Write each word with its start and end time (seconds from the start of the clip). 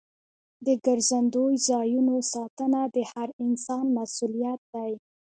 د 0.65 0.67
ګرځندوی 0.85 1.55
ځایونو 1.69 2.15
ساتنه 2.33 2.81
د 2.95 2.97
هر 3.11 3.29
انسان 3.45 3.85
مسؤلیت 3.97 4.61
دی. 4.73 4.91